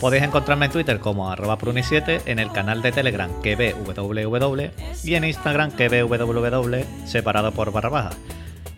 [0.00, 4.70] Podéis encontrarme en Twitter como arroba pruni7, en el canal de Telegram kbww
[5.04, 8.10] y en Instagram kbww separado por barra baja.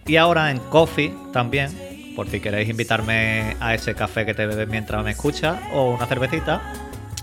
[0.05, 1.71] Y ahora en Coffee también,
[2.17, 6.07] por si queréis invitarme a ese café que te bebes mientras me escuchas o una
[6.07, 6.61] cervecita.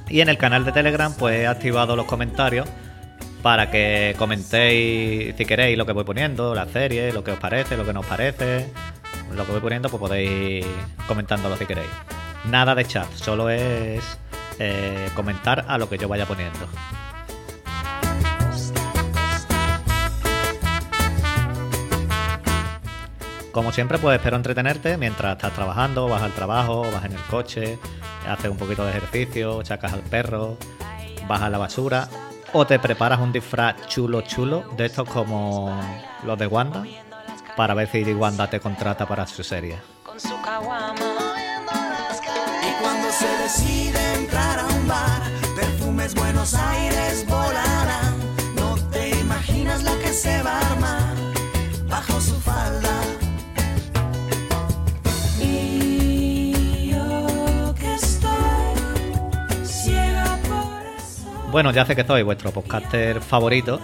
[0.07, 2.69] Y en el canal de Telegram pues he activado los comentarios
[3.43, 7.75] para que comentéis si queréis lo que voy poniendo, la serie, lo que os parece,
[7.75, 8.67] lo que no os parece.
[9.35, 10.65] Lo que voy poniendo pues podéis
[11.05, 11.89] comentándolo si queréis.
[12.49, 14.03] Nada de chat, solo es
[14.57, 16.67] eh, comentar a lo que yo vaya poniendo.
[23.51, 27.77] Como siempre, pues espero entretenerte mientras estás trabajando, vas al trabajo, vas en el coche,
[28.27, 30.57] haces un poquito de ejercicio, chacas al perro,
[31.27, 32.07] vas a la basura
[32.53, 35.79] o te preparas un disfraz chulo chulo de estos como
[36.23, 36.83] los de Wanda
[37.55, 39.98] para ver si Wanda te contrata para su serie.
[61.51, 63.79] Bueno, ya sé que soy vuestro podcaster favorito,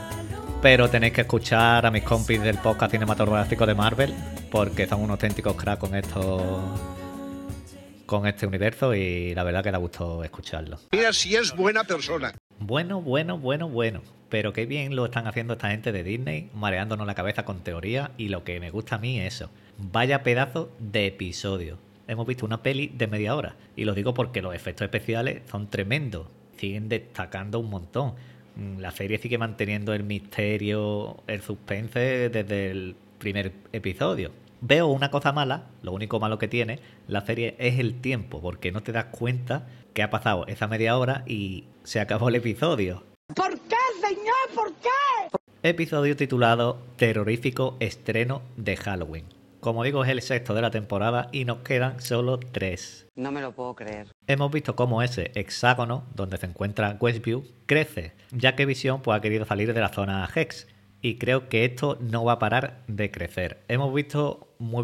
[0.62, 4.14] pero tenéis que escuchar a mis compis del podcast cinematográfico de Marvel,
[4.52, 6.62] porque son unos auténticos cracks con esto.
[8.06, 10.78] con este universo y la verdad que da gusto escucharlo.
[10.92, 12.36] Mira si es buena persona.
[12.60, 14.02] Bueno, bueno, bueno, bueno.
[14.30, 18.12] Pero qué bien lo están haciendo esta gente de Disney, mareándonos la cabeza con teoría
[18.18, 19.50] y lo que me gusta a mí es eso.
[19.80, 21.80] Vaya pedazo de episodio.
[22.08, 23.56] Hemos visto una peli de media hora.
[23.76, 26.28] Y lo digo porque los efectos especiales son tremendos.
[26.58, 28.14] Siguen destacando un montón.
[28.56, 34.32] Mm, La serie sigue manteniendo el misterio, el suspense desde el primer episodio.
[34.62, 38.72] Veo una cosa mala, lo único malo que tiene la serie es el tiempo, porque
[38.72, 43.04] no te das cuenta que ha pasado esa media hora y se acabó el episodio.
[43.36, 44.36] ¿Por qué, señor?
[44.56, 44.90] ¿Por qué?
[45.70, 49.35] Episodio titulado Terrorífico estreno de Halloween.
[49.66, 53.08] Como digo, es el sexto de la temporada y nos quedan solo tres.
[53.16, 54.10] No me lo puedo creer.
[54.28, 59.22] Hemos visto cómo ese hexágono, donde se encuentra Westview, crece, ya que Vision pues, ha
[59.22, 60.68] querido salir de la zona Hex.
[61.02, 63.64] Y creo que esto no va a parar de crecer.
[63.68, 64.84] Hemos visto muy,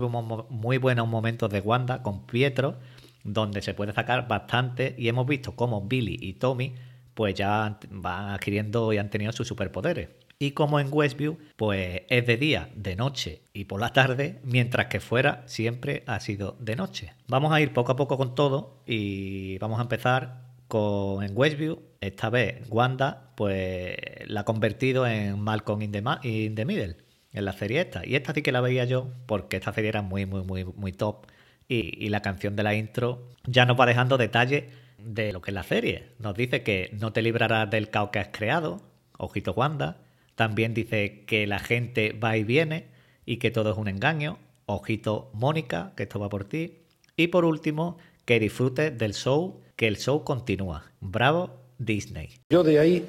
[0.49, 2.77] muy buenos momentos de Wanda con Pietro,
[3.23, 4.95] donde se puede sacar bastante.
[4.97, 6.73] Y hemos visto cómo Billy y Tommy
[7.13, 10.09] pues ya van adquiriendo y han tenido sus superpoderes.
[10.41, 14.87] Y como en Westview, pues es de día, de noche y por la tarde, mientras
[14.87, 17.13] que fuera siempre ha sido de noche.
[17.27, 21.83] Vamos a ir poco a poco con todo y vamos a empezar con en Westview.
[22.01, 26.97] Esta vez Wanda, pues la ha convertido en Malcolm in the, Middle,
[27.33, 28.03] en la serie esta.
[28.03, 30.91] Y esta sí que la veía yo porque esta serie era muy, muy, muy, muy
[30.91, 31.27] top.
[31.67, 34.63] Y, y la canción de la intro ya nos va dejando detalles
[34.97, 36.13] de lo que es la serie.
[36.17, 38.81] Nos dice que no te librarás del caos que has creado,
[39.19, 39.97] ojito Wanda.
[40.41, 42.87] También dice que la gente va y viene
[43.27, 46.79] y que todo es un engaño, ojito Mónica, que esto va por ti.
[47.15, 50.85] Y por último, que disfrutes del show, que el show continúa.
[50.99, 52.29] Bravo Disney.
[52.49, 53.05] Yo de ahí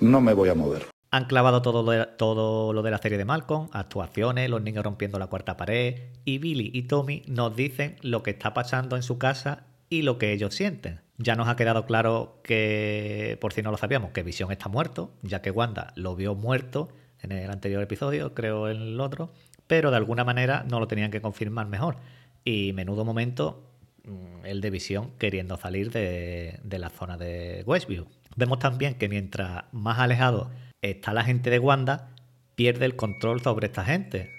[0.00, 0.86] no me voy a mover.
[1.12, 4.82] Han clavado todo lo, de, todo lo de la serie de Malcolm, actuaciones, los niños
[4.82, 9.04] rompiendo la cuarta pared, y Billy y Tommy nos dicen lo que está pasando en
[9.04, 11.01] su casa y lo que ellos sienten.
[11.18, 15.12] Ya nos ha quedado claro que, por si no lo sabíamos, que Vision está muerto,
[15.22, 16.88] ya que Wanda lo vio muerto
[17.20, 19.32] en el anterior episodio, creo en el otro,
[19.66, 21.96] pero de alguna manera no lo tenían que confirmar mejor.
[22.44, 23.62] Y menudo momento
[24.04, 28.06] mm, el de Visión queriendo salir de, de la zona de Westview.
[28.34, 30.50] Vemos también que mientras más alejado
[30.80, 32.10] está la gente de Wanda,
[32.54, 34.30] pierde el control sobre esta gente.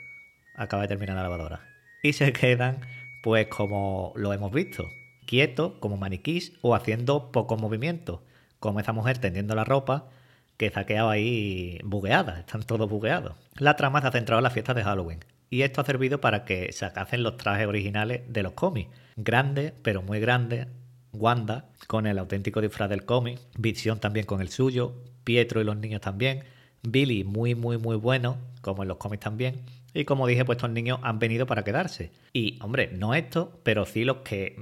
[0.56, 1.62] Acaba de terminar la lavadora.
[2.02, 2.82] Y se quedan,
[3.24, 4.90] pues como lo hemos visto,
[5.26, 8.24] quietos, como maniquís o haciendo poco movimiento.
[8.60, 10.10] Como esa mujer tendiendo la ropa
[10.58, 13.34] que quedado ahí bugueada, están todos bugueados.
[13.58, 15.20] La trama se ha centrado en la fiesta de Halloween.
[15.50, 18.90] Y esto ha servido para que sacacen los trajes originales de los cómics.
[19.16, 20.68] Grandes, pero muy grandes.
[21.12, 23.40] Wanda con el auténtico disfraz del cómic.
[23.58, 24.96] Visión también con el suyo.
[25.24, 26.44] Pietro y los niños también.
[26.82, 29.62] Billy muy, muy, muy bueno, como en los cómics también.
[29.94, 32.12] Y como dije, pues estos niños han venido para quedarse.
[32.34, 34.56] Y, hombre, no esto, pero sí los que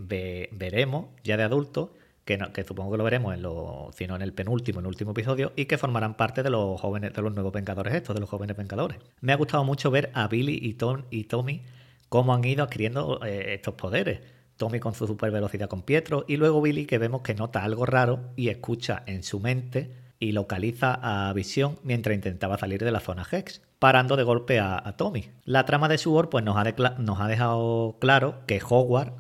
[0.51, 1.91] veremos ya de adultos,
[2.25, 5.11] que, que, supongo que lo veremos en lo, sino en el penúltimo, en el último
[5.11, 8.29] episodio, y que formarán parte de los jóvenes, de los nuevos Vengadores estos, de los
[8.29, 8.97] jóvenes Vengadores.
[9.21, 11.61] Me ha gustado mucho ver a Billy y, Tom, y Tommy
[12.09, 14.19] cómo han ido adquiriendo eh, estos poderes.
[14.57, 17.85] Tommy con su super velocidad con Pietro, y luego Billy que vemos que nota algo
[17.85, 23.01] raro y escucha en su mente y localiza a Visión mientras intentaba salir de la
[23.01, 25.29] zona Hex, parando de golpe a, Tommy.
[25.43, 29.13] La trama de Sword pues, nos, ha dejado claro que Howard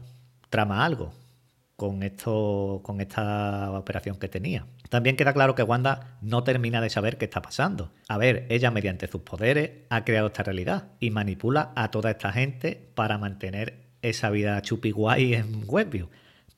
[0.49, 1.11] trama algo
[1.75, 4.67] con, esto, con esta operación que tenía.
[4.89, 7.91] También queda claro que Wanda no termina de saber qué está pasando.
[8.07, 12.31] A ver, ella mediante sus poderes ha creado esta realidad y manipula a toda esta
[12.31, 16.09] gente para mantener esa vida chupi guay en Webview.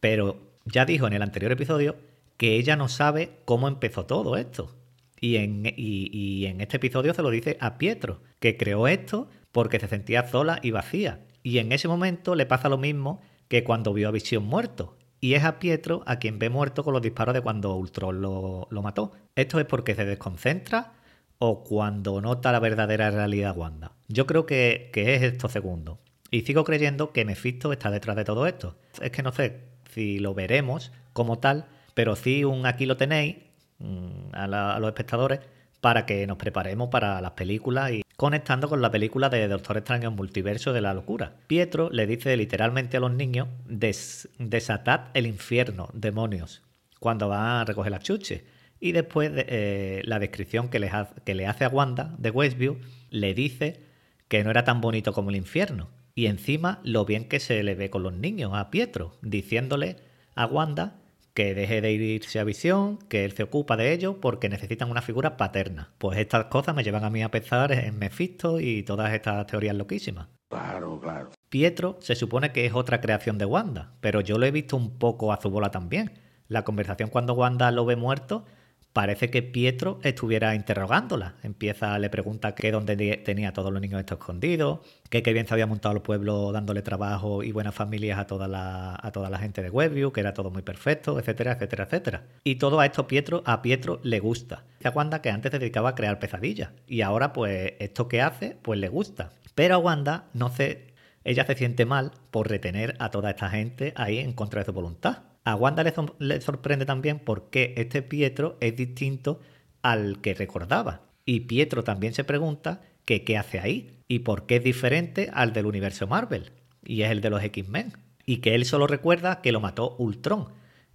[0.01, 1.95] Pero ya dijo en el anterior episodio
[2.43, 4.75] que ella no sabe cómo empezó todo esto.
[5.17, 9.79] Y en, y, en este episodio se lo dice a Pietro, que creó esto porque
[9.79, 11.21] se sentía sola y vacía.
[11.41, 14.97] Y en ese momento le pasa lo mismo que cuando vio a Visión muerto.
[15.21, 18.67] Y es a Pietro a quien ve muerto con los disparos de cuando Ultron lo,
[18.69, 19.13] mató.
[19.37, 20.95] Esto es porque se desconcentra
[21.37, 23.93] o cuando nota la verdadera realidad Wanda.
[24.09, 26.01] Yo creo que, que es esto segundo.
[26.29, 28.75] Y sigo creyendo que Mephisto está detrás de todo esto.
[29.01, 29.61] Es que no sé
[29.93, 33.37] si lo veremos como tal, pero sí un aquí lo tenéis
[33.79, 35.39] mm, a, los espectadores
[35.81, 40.11] para que nos preparemos para las películas y conectando con la película de Doctor Extraño
[40.11, 41.33] Multiverso de la Locura.
[41.47, 46.61] Pietro le dice literalmente a los niños desatad el infierno, demonios,
[46.99, 48.43] cuando va a recoger las chuches.
[48.79, 50.89] Y después eh, la descripción que,
[51.25, 52.79] que le hace a Wanda de Westview
[53.09, 53.81] le dice
[54.27, 55.89] que no era tan bonito como el infierno.
[56.15, 59.97] Y encima lo bien que se le ve con los niños a Pietro, diciéndole
[60.35, 61.02] a Wanda
[61.33, 65.01] que deje de irse a visión, que él se ocupa de ello porque necesitan una
[65.01, 65.93] figura paterna.
[65.97, 69.75] Pues estas cosas me llevan a mí a pensar en Mephisto y todas estas teorías
[69.75, 70.27] loquísimas.
[70.49, 71.29] Claro, claro.
[71.49, 74.99] Pietro se supone que es otra creación de Wanda, pero yo lo he visto un
[74.99, 76.19] poco a su bola también.
[76.47, 78.45] La conversación cuando Wanda lo ve muerto
[78.93, 81.33] parece que Pietro estuviera interrogándola.
[81.41, 84.79] Empieza, le pregunta que dónde tenía a todos los niños estos escondidos,
[85.09, 88.47] que qué bien se había montado el pueblo dándole trabajo y buenas familias a toda
[88.47, 92.23] la, a toda la gente de Webview, que era todo muy perfecto, etcétera, etcétera, etcétera.
[92.43, 94.63] Y todo a esto Pietro, a Pietro le gusta.
[94.79, 98.57] Se Wanda que antes se dedicaba a crear pesadillas y ahora pues esto que hace
[98.61, 99.31] pues le gusta.
[99.55, 100.93] Pero a Wanda no se,
[101.23, 104.73] ella se siente mal por retener a toda esta gente ahí en contra de su
[104.73, 105.23] voluntad.
[105.45, 105.83] A Wanda
[106.19, 109.41] le, sorprende también porque este Pietro es distinto
[109.81, 111.01] al que recordaba.
[111.25, 115.65] Y Pietro también se pregunta qué hace ahí y por qué es diferente al del
[115.65, 116.51] universo Marvel
[116.83, 117.93] y es el de los X-Men.
[118.25, 120.47] Y que él solo recuerda que lo mató Ultron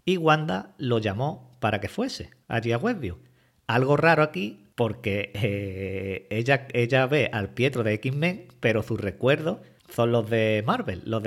[0.05, 3.19] y Wanda lo llamó para que fuese allí a Westview.
[3.67, 9.59] Algo raro aquí porque eh, ella, ve al Pietro de X-Men, pero sus recuerdos
[9.91, 11.23] son los de Marvel, los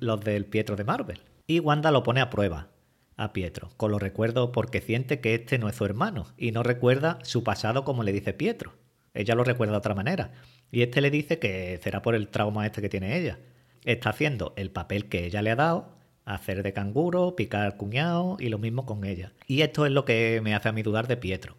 [0.00, 1.20] los del Pietro de Marvel.
[1.46, 2.70] Y Wanda lo pone a prueba
[3.16, 6.62] a Pietro, con los recuerdos porque siente que este no es su hermano y no
[6.62, 8.74] recuerda su pasado como le dice Pietro.
[9.14, 10.32] Ella lo recuerda de otra manera.
[10.70, 13.38] Y este le dice que será por el trauma este que tiene ella.
[13.84, 18.48] Está haciendo el papel que ella le ha dado, hacer de canguro, picar cuñado y
[18.48, 19.32] lo mismo con ella.
[19.46, 21.56] Y esto es lo que me hace a mí dudar de Pietro.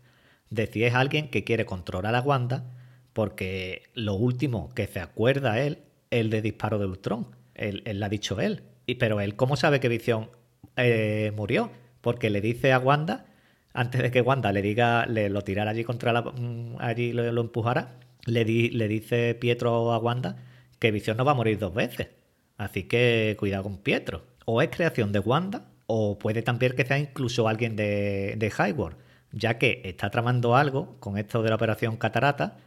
[0.49, 2.65] De si es alguien que quiere controlar a Wanda,
[3.13, 5.79] porque lo último que se acuerda él
[6.11, 7.35] es el de disparo de Ultron.
[7.55, 8.63] Él lo ha dicho él.
[8.95, 10.29] Pero él, ¿cómo sabe que Visión
[10.75, 11.71] eh, murió?
[12.01, 13.25] Porque le dice a Wanda,
[13.73, 16.21] antes de que Wanda le diga, le lo tirara allí contra la.
[16.21, 20.37] Mm, allí lo, empujara, le, le dice Pietro a Wanda
[20.79, 22.09] que Visión no va a morir dos veces.
[22.57, 24.23] Así que cuidado con Pietro.
[24.45, 28.97] O es creación de Wanda, o puede también que sea incluso alguien de, de Highward,
[29.31, 32.57] ya que está tramando algo con esto de la operación Catarata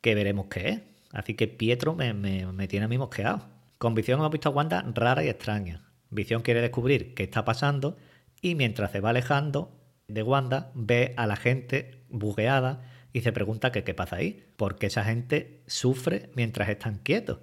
[0.00, 0.80] que veremos qué es.
[1.12, 3.55] Así que Pietro me, me, me tiene a mí mosqueado.
[3.78, 5.82] Con Visión hemos visto a Wanda rara y extraña.
[6.10, 7.96] Visión quiere descubrir qué está pasando
[8.40, 9.76] y mientras se va alejando
[10.08, 15.04] de Wanda ve a la gente bugueada y se pregunta qué pasa ahí, porque esa
[15.04, 17.38] gente sufre mientras están quietos,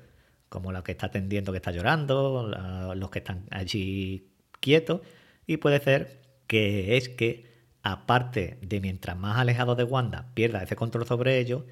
[0.49, 2.47] como la que está atendiendo que está llorando,
[2.95, 5.01] los que están allí quietos,
[5.47, 10.75] y puede ser que es que aparte de mientras más alejado de Wanda pierda ese
[10.75, 11.63] control sobre ellos,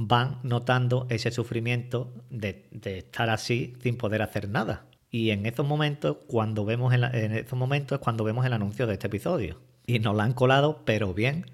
[0.00, 4.86] van notando ese sufrimiento de, estar así sin poder hacer nada.
[5.10, 8.92] Y en esos momentos, cuando vemos en, esos momentos es cuando vemos el anuncio de
[8.92, 9.58] este episodio.
[9.86, 11.46] Y nos lo han colado, pero bien,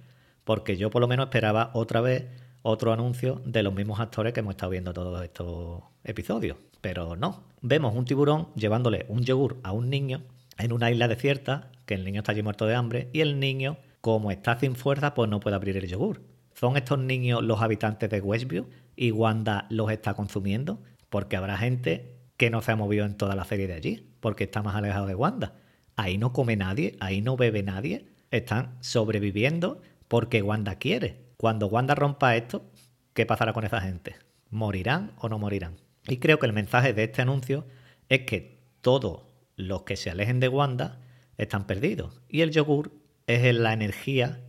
[0.44, 2.26] porque yo por lo menos esperaba otra vez
[2.60, 6.58] otro anuncio de los mismos actores que hemos estado viendo todos estos episodios.
[6.82, 7.44] Pero no.
[7.62, 10.22] Vemos un tiburón llevándole un yogur a un niño
[10.58, 13.78] en una isla desierta, que el niño está allí muerto de hambre, y el niño,
[14.02, 18.08] como está sin fuerza, pues no puede abrir el yogur ¿Son estos niños los habitantes
[18.08, 20.82] de Westview y Wanda los está consumiendo?
[21.10, 24.44] Porque habrá gente que no se ha movido en toda la serie de allí, porque
[24.44, 25.56] está más alejado de Wanda.
[25.96, 31.24] Ahí no come nadie, ahí no bebe nadie, están sobreviviendo porque Wanda quiere.
[31.36, 32.70] Cuando Wanda rompa esto,
[33.14, 34.16] ¿qué pasará con esa gente?
[34.50, 35.76] ¿Morirán o no morirán?
[36.06, 37.66] Y creo que el mensaje de este anuncio
[38.08, 39.22] es que todos
[39.56, 41.00] los que se alejen de Wanda
[41.36, 42.20] están perdidos.
[42.28, 42.92] Y el yogur
[43.26, 44.43] es la energía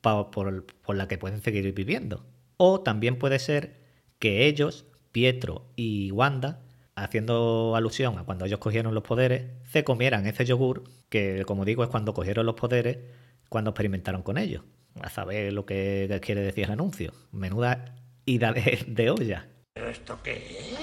[0.00, 2.24] por, la que pueden seguir viviendo.
[2.56, 3.76] O también puede ser
[4.18, 6.60] que ellos, Pietro y Wanda,
[6.94, 11.84] haciendo alusión a cuando ellos cogieron los poderes, se comieran ese yogur, que como digo
[11.84, 12.98] es cuando cogieron los poderes,
[13.48, 14.62] cuando experimentaron con ellos.
[15.00, 17.12] A saber lo que quiere decir el anuncio.
[17.30, 19.46] Menuda ida de, olla.
[19.72, 20.78] ¿Pero esto qué es?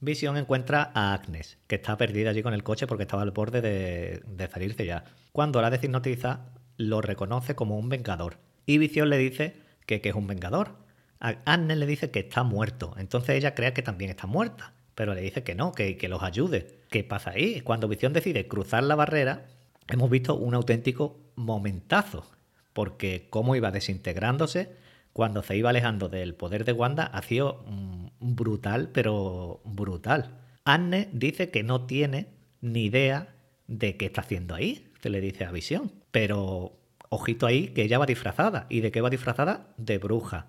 [0.00, 3.60] Visión encuentra a Agnes, que está perdida allí con el coche porque estaba al borde
[3.60, 5.04] de, de salirse ya.
[5.30, 6.40] Cuando la deshipnotiza,
[6.76, 8.38] lo reconoce como un vengador.
[8.66, 10.76] Y Visión le dice que, es un vengador.
[11.18, 12.94] Agnes le dice que está muerto.
[12.98, 14.74] Entonces ella cree que también está muerta.
[14.94, 16.80] Pero le dice que no, que, que los ayude.
[16.90, 17.60] ¿Qué pasa ahí?
[17.60, 19.46] Cuando Visión decide cruzar la barrera,
[19.88, 22.30] hemos visto un auténtico momentazo.
[22.72, 24.76] Porque cómo iba desintegrándose
[25.12, 30.38] cuando se iba alejando del poder de Wanda ha sido mm, brutal, pero brutal.
[30.64, 32.28] Anne dice que no tiene
[32.60, 33.34] ni idea
[33.66, 35.92] de qué está haciendo ahí, se le dice a Visión.
[36.10, 36.78] Pero
[37.08, 38.66] ojito ahí que ella va disfrazada.
[38.68, 39.66] ¿Y de qué va disfrazada?
[39.76, 40.46] De bruja.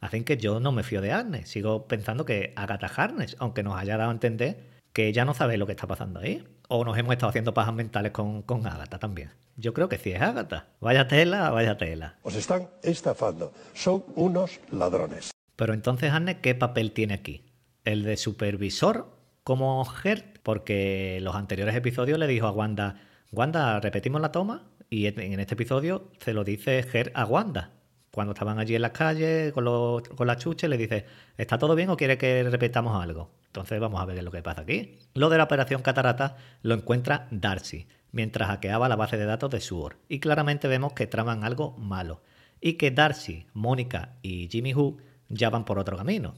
[0.00, 1.44] Así que yo no me fío de Anne.
[1.44, 5.58] Sigo pensando que Agatha Harness, aunque nos haya dado a entender que ella no sabe
[5.58, 6.46] lo que está pasando ahí.
[6.68, 9.30] O nos hemos estado haciendo pajas mentales con, con Agatha también.
[9.56, 10.66] Yo creo que sí es Agatha.
[10.80, 12.16] Vaya tela, vaya tela.
[12.22, 13.52] Os están estafando.
[13.74, 15.32] Son unos ladrones.
[15.56, 17.42] Pero entonces, Anne, ¿qué papel tiene aquí?
[17.84, 19.08] ¿El de supervisor
[19.42, 20.38] como Gert?
[20.44, 23.00] Porque los anteriores episodios le dijo a Wanda,
[23.30, 24.70] Wanda, repetimos la toma.
[24.90, 27.72] Y en este episodio se lo dice Gert a Wanda.
[28.10, 31.04] Cuando estaban allí en las calles con, los, con la chuche, le dice,
[31.36, 33.30] ¿está todo bien o quiere que repetamos algo?
[33.46, 34.98] Entonces vamos a ver lo que pasa aquí.
[35.14, 39.60] Lo de la operación catarata lo encuentra Darcy mientras hackeaba la base de datos de
[39.60, 39.96] SWORD.
[40.08, 42.22] Y claramente vemos que traman algo malo.
[42.60, 44.96] Y que Darcy, Mónica y Jimmy Who
[45.28, 46.34] ya van por otro camino.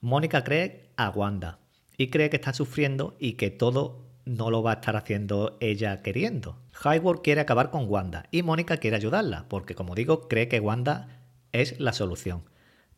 [0.00, 1.58] Mónica cree a Wanda
[1.96, 6.02] y cree que está sufriendo y que todo no lo va a estar haciendo ella
[6.02, 6.58] queriendo.
[6.84, 11.22] Highward quiere acabar con Wanda y Mónica quiere ayudarla, porque como digo, cree que Wanda
[11.52, 12.44] es la solución.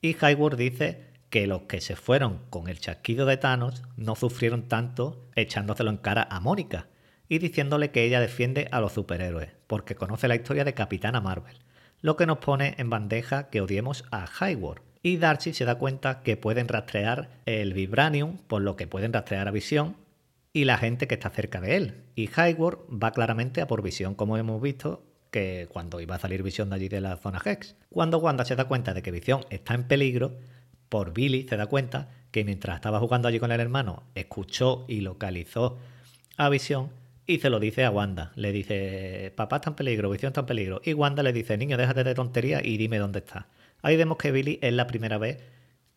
[0.00, 4.68] Y Highward dice que los que se fueron con el chasquido de Thanos no sufrieron
[4.68, 6.88] tanto echándoselo en cara a Mónica,
[7.28, 11.56] y diciéndole que ella defiende a los superhéroes, porque conoce la historia de Capitana Marvel,
[12.00, 14.82] lo que nos pone en bandeja que odiemos a Highward.
[15.02, 19.48] Y Darcy se da cuenta que pueden rastrear el Vibranium, por lo que pueden rastrear
[19.48, 19.96] a Visión
[20.54, 21.94] y la gente que está cerca de él.
[22.14, 26.44] Y Highward va claramente a por Visión, como hemos visto que cuando iba a salir
[26.44, 27.74] Visión de allí de la zona Hex.
[27.90, 30.38] Cuando Wanda se da cuenta de que Visión está en peligro,
[30.88, 35.00] por Billy se da cuenta que mientras estaba jugando allí con el hermano, escuchó y
[35.00, 35.76] localizó
[36.36, 36.90] a Visión
[37.26, 38.30] y se lo dice a Wanda.
[38.36, 40.80] Le dice, papá está en peligro, Visión está en peligro.
[40.84, 43.48] Y Wanda le dice, niño, déjate de tontería y dime dónde está.
[43.82, 45.42] Ahí vemos que Billy es la primera vez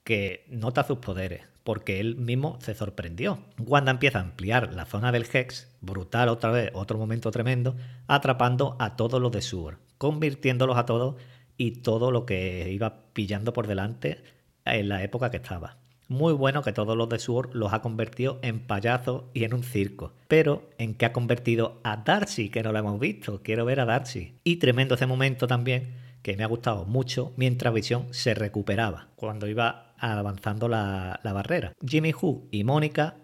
[0.07, 3.39] que nota sus poderes, porque él mismo se sorprendió.
[3.59, 7.75] Wanda empieza a ampliar la zona del Hex, brutal otra vez, otro momento tremendo,
[8.07, 11.15] atrapando a todos los de Sur, convirtiéndolos a todos
[11.57, 14.23] y todo lo que iba pillando por delante
[14.63, 15.75] en la época que estaba.
[16.07, 19.63] Muy bueno que todos los de Sword los ha convertido en payasos y en un
[19.63, 20.13] circo.
[20.29, 22.47] Pero ¿en qué ha convertido a Darcy?
[22.47, 23.41] Que no lo hemos visto.
[23.43, 24.35] Quiero ver a Darcy.
[24.45, 29.47] Y tremendo ese momento también, que me ha gustado mucho, mientras Visión se recuperaba, cuando
[29.47, 31.73] iba avanzando la, barrera.
[31.85, 33.15] Jimmy Who y Mónica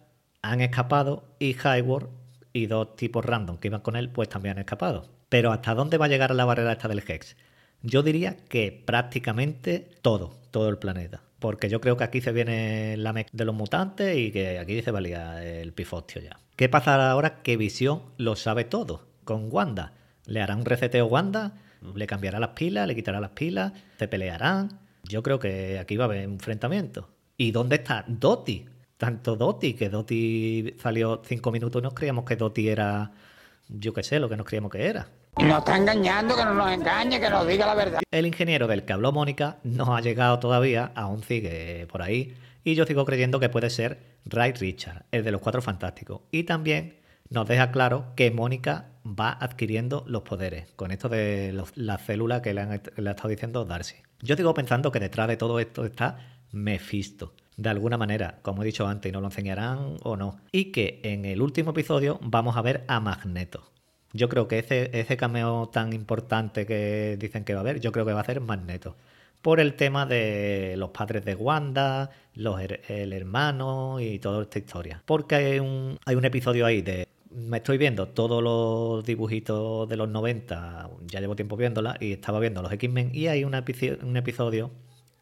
[0.41, 2.09] han escapado y Highward
[2.51, 5.09] y dos tipos random que iban con él pues también han escapado.
[5.29, 7.35] Pero ¿hasta dónde va a llegar la barrera esta del Hex?
[7.81, 12.95] Yo diría que prácticamente todo, todo el planeta porque yo creo que aquí se viene
[12.95, 16.39] la mezcla de los mutantes y que aquí se valía el pifostio ya.
[16.55, 19.91] ¿Qué pasará ahora que Visión lo sabe todo con Wanda?
[20.25, 21.55] ¿Le hará un reseteo Wanda?
[21.95, 22.87] ¿Le cambiará las pilas?
[22.87, 23.73] ¿Le quitará las pilas?
[23.99, 24.79] ¿Se pelearán?
[25.03, 27.09] Yo creo que aquí va a haber enfrentamiento.
[27.37, 28.65] ¿Y dónde está Doti?
[28.97, 33.11] Tanto Doti, que Doti salió cinco minutos y nos creíamos que Doti era,
[33.67, 35.09] yo qué sé, lo que nos creíamos que era.
[35.37, 37.99] Nos está engañando, que no nos engañe, que nos diga la verdad.
[38.11, 42.75] El ingeniero del que habló Mónica no ha llegado todavía, aún sigue por ahí, y
[42.75, 46.21] yo sigo creyendo que puede ser Ray Richard, el de los Cuatro Fantásticos.
[46.31, 46.95] Y también
[47.29, 52.53] nos deja claro que Mónica va adquiriendo los poderes, con esto de la célula que
[52.53, 53.95] le, ha estado diciendo Darcy.
[54.21, 56.17] Yo sigo pensando que detrás de todo esto está
[56.51, 60.39] Mephisto de alguna manera, como he dicho antes, y nos lo enseñarán o no.
[60.51, 63.69] Y que en el último episodio vamos a ver a Magneto.
[64.11, 68.05] Yo creo que ese, cameo tan importante que dicen que va a haber, yo creo
[68.05, 68.95] que va a ser Magneto.
[69.41, 75.01] Por el tema de los padres de Wanda, los, el hermano y toda esta historia.
[75.05, 75.59] Porque hay
[76.15, 81.35] un episodio ahí de me estoy viendo todos los dibujitos de los 90, ya llevo
[81.35, 84.71] tiempo viéndola, y estaba viendo los X-Men, y hay un episodio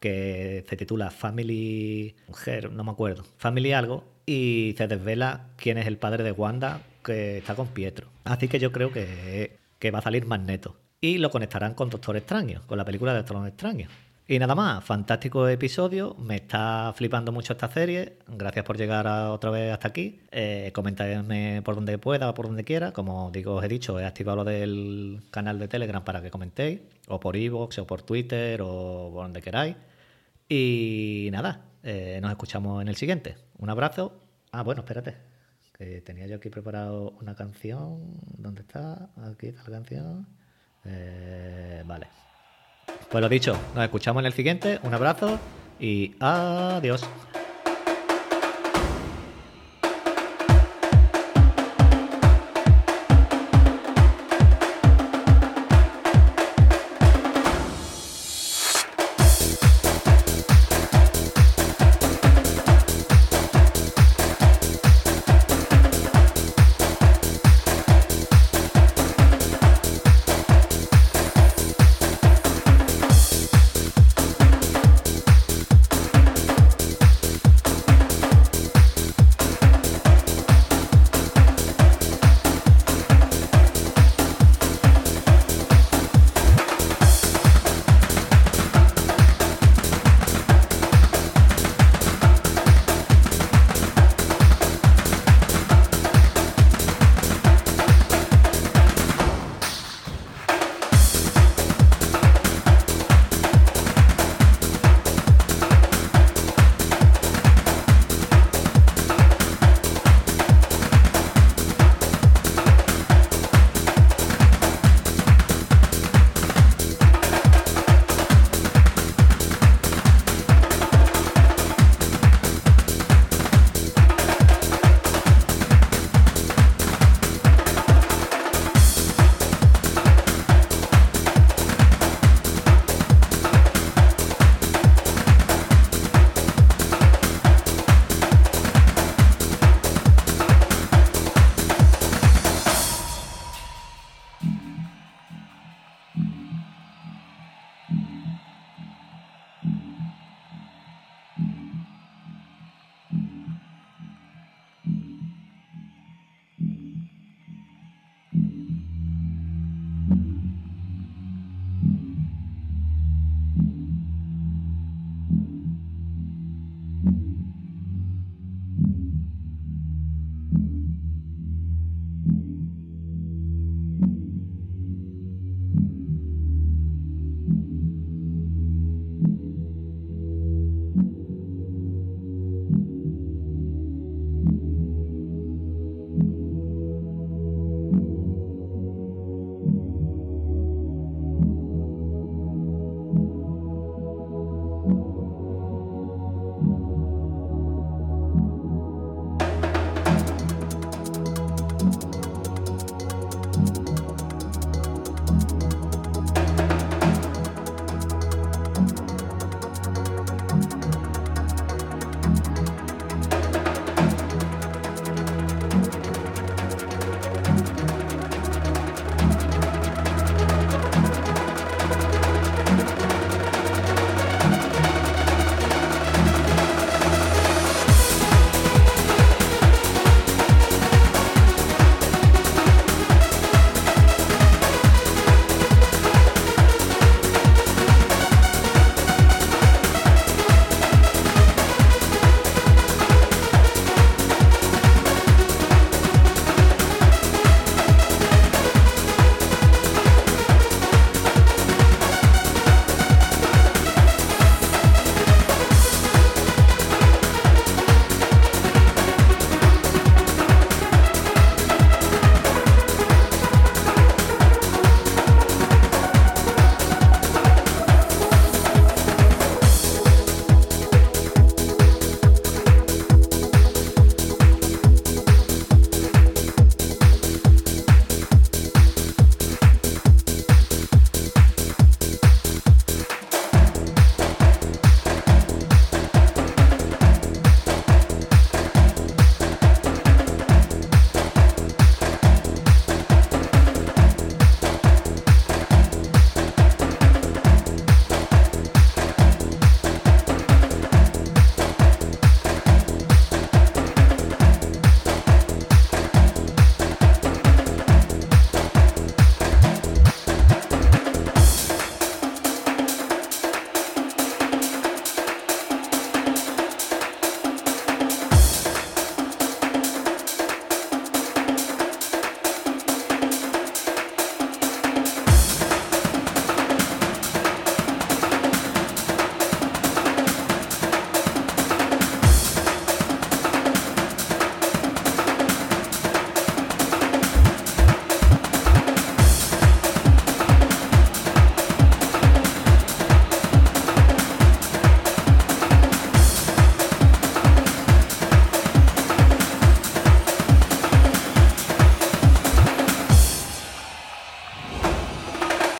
[0.00, 5.86] que se titula Family Mujer, no me acuerdo, Family algo, y se desvela quién es
[5.86, 8.08] el padre de Wanda que está con Pietro.
[8.24, 10.76] Así que yo creo que, que va a salir Magneto.
[11.00, 13.88] Y lo conectarán con Doctor Extraño, con la película de Doctor Extraño.
[14.28, 19.50] Y nada más, fantástico episodio, me está flipando mucho esta serie, gracias por llegar otra
[19.50, 23.68] vez hasta aquí, eh, comentadme por donde pueda por donde quiera, como digo, os he
[23.68, 27.86] dicho, he activado lo del canal de Telegram para que comentéis, o por iVoox, o
[27.86, 29.76] por Twitter, o por donde queráis.
[30.48, 33.36] Y nada, eh, nos escuchamos en el siguiente.
[33.58, 34.20] Un abrazo.
[34.52, 35.16] Ah, bueno, espérate,
[35.76, 39.10] que tenía yo aquí preparado una canción, ¿dónde está?
[39.30, 40.28] Aquí está la canción.
[40.84, 42.06] Eh, vale.
[43.12, 44.80] Pues lo dicho, nos escuchamos en el siguiente.
[44.82, 45.38] Un abrazo
[45.78, 47.06] y adiós.